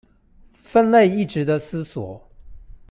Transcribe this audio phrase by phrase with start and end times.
[0.55, 2.27] 分類亦値得思索